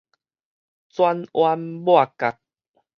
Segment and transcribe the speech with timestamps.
[0.89, 2.39] 轉彎抹角